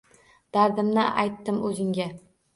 [0.57, 2.11] Dardimni aytdim o‘zingga